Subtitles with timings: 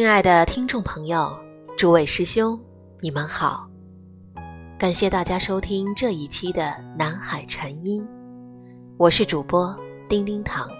[0.00, 1.38] 亲爱的听众朋友，
[1.76, 2.58] 诸位师兄，
[3.00, 3.68] 你们好！
[4.78, 8.08] 感谢大家收听这一期的南海禅音，
[8.96, 9.76] 我是主播
[10.08, 10.70] 丁丁堂。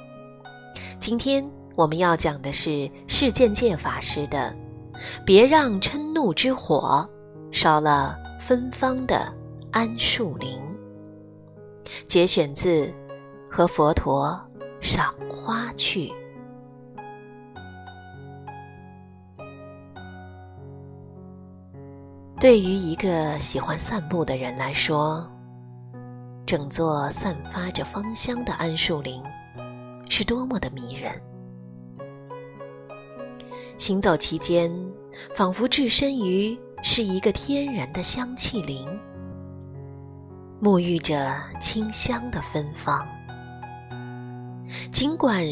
[0.99, 4.57] 今天我们要讲的是释见界法师的
[5.23, 7.07] “别让嗔怒之火
[7.53, 9.31] 烧了芬芳的
[9.71, 10.59] 桉树林”，
[12.09, 12.87] 节选自
[13.51, 14.41] 《和佛陀
[14.81, 16.09] 赏花去》。
[22.41, 25.31] 对于一个喜欢散步的人来说，
[26.47, 29.23] 整座散发着芳香的桉树林
[30.09, 31.13] 是多么的迷人。
[33.77, 34.73] 行走期间，
[35.37, 38.89] 仿佛置身于是一个天然的香气林，
[40.63, 43.07] 沐浴着清香的芬芳。
[44.91, 45.45] 尽管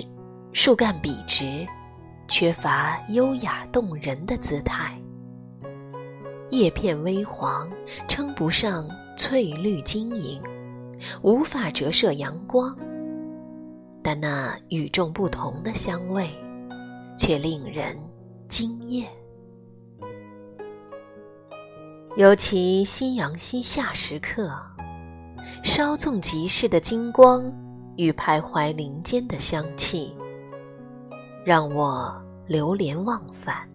[0.54, 1.66] 树干笔直，
[2.28, 4.98] 缺乏优雅动人的姿态。
[6.50, 7.70] 叶片微黄，
[8.08, 10.40] 称不上翠绿晶莹，
[11.22, 12.76] 无法折射阳光。
[14.02, 16.30] 但那与众不同的香味，
[17.18, 17.98] 却令人
[18.48, 19.06] 惊艳。
[22.16, 24.50] 尤其夕阳西下时刻，
[25.62, 27.52] 稍纵即逝的金光
[27.96, 30.16] 与徘徊林间的香气，
[31.44, 33.68] 让我流连忘返。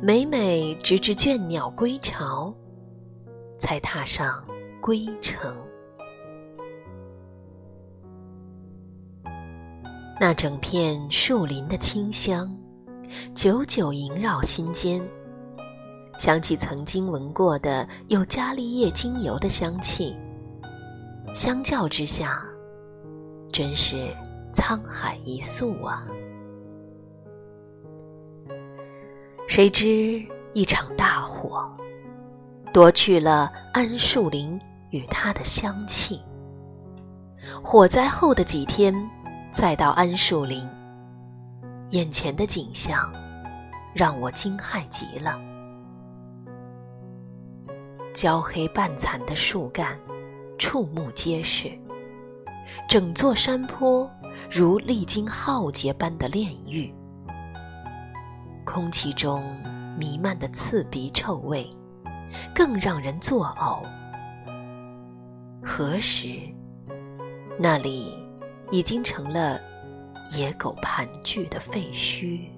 [0.00, 2.54] 每每直至倦鸟归巢，
[3.58, 4.44] 才踏上
[4.80, 5.54] 归程。
[10.18, 12.56] 那整片树林的清香，
[13.34, 15.02] 久久萦绕心间。
[16.18, 20.16] 想起曾经闻过的有加利叶精油的香气，
[21.34, 22.42] 相较之下，
[23.52, 24.14] 真是
[24.54, 26.06] 沧海一粟啊！
[29.56, 30.22] 谁知
[30.52, 31.66] 一场大火，
[32.74, 36.20] 夺去了桉树林与它的香气。
[37.64, 38.94] 火灾后的几天，
[39.54, 40.68] 再到桉树林，
[41.88, 43.10] 眼前的景象
[43.94, 45.40] 让我惊骇极了：
[48.12, 49.98] 焦黑半残的树干，
[50.58, 51.70] 触目皆是；
[52.86, 54.06] 整座山坡
[54.50, 56.94] 如历经浩劫般的炼狱。
[58.76, 59.42] 空气中
[59.98, 61.66] 弥漫的刺鼻臭味，
[62.54, 63.82] 更让人作呕。
[65.64, 66.38] 何时，
[67.58, 68.12] 那里
[68.70, 69.58] 已经成了
[70.30, 72.50] 野狗盘踞的废墟？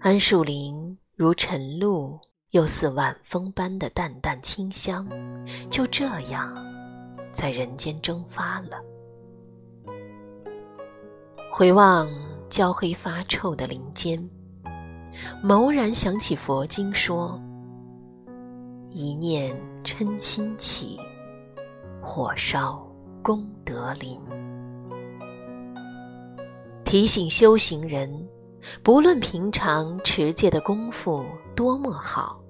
[0.00, 2.18] 桉树林如晨露，
[2.50, 5.06] 又似晚风般的淡淡清香，
[5.70, 6.52] 就这样
[7.30, 8.82] 在人间蒸发了。
[11.52, 12.08] 回望。
[12.50, 14.28] 焦黑发臭的林间，
[15.44, 17.40] 蓦然想起佛经说
[18.90, 20.98] ：“一念嗔心起，
[22.02, 22.84] 火烧
[23.22, 24.20] 功德林。”
[26.84, 28.28] 提醒修行人，
[28.82, 31.24] 不论平常持戒的功夫
[31.54, 32.42] 多么好，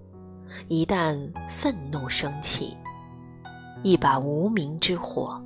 [0.67, 1.15] 一旦
[1.47, 2.75] 愤怒升起，
[3.83, 5.39] 一把无名之火，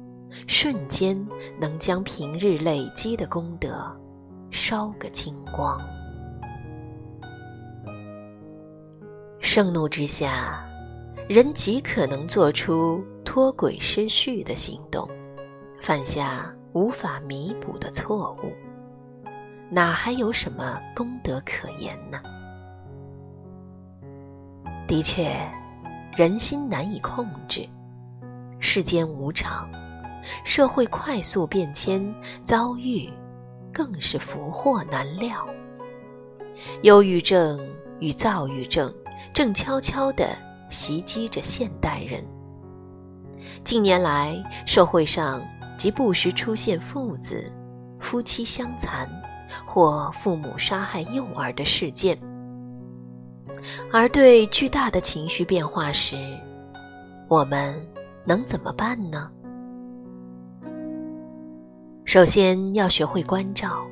[0.47, 1.27] 瞬间
[1.59, 3.93] 能将平日累积的功德。
[4.55, 5.81] 烧个精光。
[9.41, 10.65] 盛怒之下，
[11.29, 15.09] 人极可能做出脱轨失序的行动，
[15.81, 18.53] 犯下无法弥补的错误，
[19.71, 22.23] 哪还有什么功德可言呢？
[24.87, 25.37] 的确，
[26.17, 27.69] 人心难以控制，
[28.61, 29.69] 世间无常，
[30.45, 33.11] 社会快速变迁，遭遇。
[33.75, 35.47] 更是福祸难料，
[36.83, 37.61] 忧郁症
[37.99, 38.93] 与躁郁症
[39.33, 40.29] 正悄悄地
[40.69, 42.25] 袭击着现代人。
[43.65, 45.43] 近年来，社会上
[45.77, 47.53] 即不时出现父子、
[47.99, 49.11] 夫妻相残
[49.67, 52.17] 或父母杀害幼儿的事件。
[53.93, 56.17] 而对巨大的情绪变化时，
[57.29, 57.75] 我们
[58.25, 59.31] 能怎么办呢？
[62.15, 63.85] 首先要学会关照，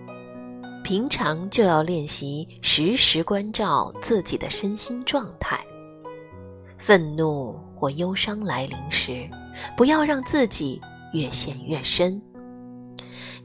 [0.85, 5.59] 平常就要练习时时关照自己的身心状态。
[6.79, 9.29] 愤怒或忧伤来临时，
[9.77, 10.81] 不要让自己
[11.13, 12.23] 越陷越深，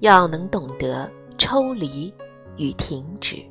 [0.02, 2.14] 要能懂得抽离
[2.58, 3.44] 与停止。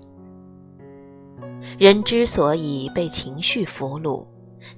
[1.77, 4.25] 人之所以被情绪俘虏，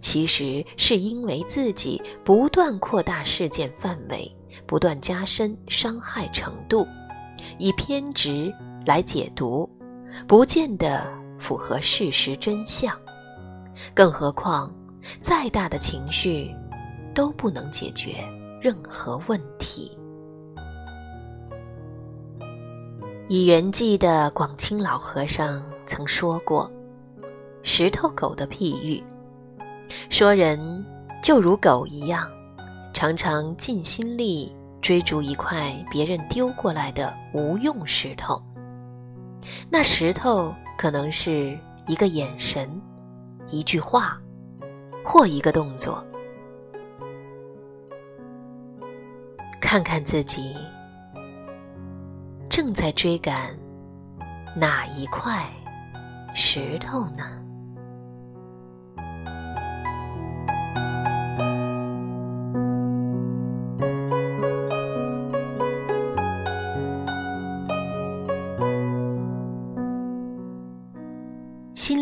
[0.00, 4.30] 其实是因为自己不断扩大事件范围。
[4.66, 6.86] 不断加深伤害程度，
[7.58, 8.52] 以偏执
[8.86, 9.68] 来解读，
[10.26, 11.06] 不见得
[11.38, 12.98] 符合事实真相。
[13.94, 14.74] 更何况，
[15.20, 16.50] 再大的情绪
[17.14, 18.24] 都不能解决
[18.60, 19.96] 任何问题。
[23.28, 26.70] 以圆寂的广清老和尚曾说过
[27.62, 29.02] “石头狗”的譬喻，
[30.10, 30.84] 说人
[31.22, 32.28] 就如狗一样，
[32.92, 38.42] 常常尽心力追逐一块别人丢过来的无用石头。
[39.70, 41.56] 那石头可能是
[41.86, 42.68] 一个眼神。
[43.50, 44.20] 一句话，
[45.02, 46.04] 或一个动作，
[49.58, 50.54] 看看自己
[52.46, 53.58] 正在追赶
[54.54, 55.50] 哪一块
[56.34, 57.37] 石头呢？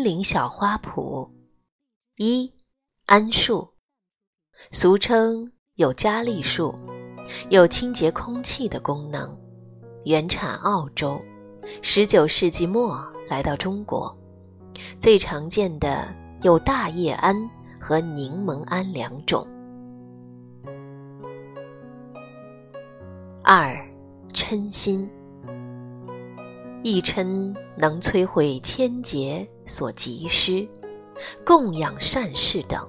[0.07, 1.29] 林小花圃。
[2.15, 2.49] 一
[3.07, 3.73] 桉树，
[4.71, 6.73] 俗称有加利树，
[7.49, 9.37] 有清洁空气的功能，
[10.05, 11.19] 原产澳洲，
[11.81, 14.17] 十九世纪末来到中国。
[14.97, 16.07] 最常见的
[16.41, 19.45] 有大叶桉和柠檬桉两种。
[23.43, 23.75] 二
[24.31, 25.09] 嗔心，
[26.83, 30.67] 一嗔能摧毁千劫所积失。
[31.43, 32.79] 供养善事等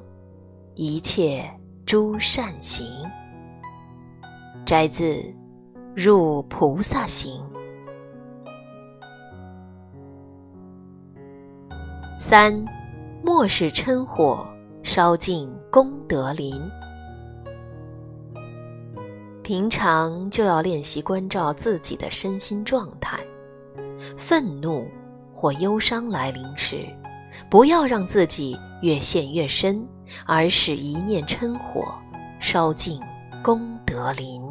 [0.74, 1.50] 一切
[1.86, 2.86] 诸善行，
[4.66, 5.14] 摘自
[5.96, 7.40] 《入菩萨行》。
[12.18, 12.62] 三，
[13.24, 14.46] 莫使嗔火
[14.82, 16.60] 烧尽功德林。
[19.42, 23.18] 平常就要练习关照自己的身心状态，
[24.16, 24.88] 愤怒
[25.32, 26.86] 或忧伤来临时。
[27.50, 29.86] 不要让自己越陷越深，
[30.26, 31.82] 而使一念嗔火
[32.40, 33.00] 烧尽
[33.42, 34.42] 功德林。